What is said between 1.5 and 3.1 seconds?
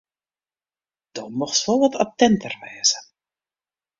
wol wat attinter wêze.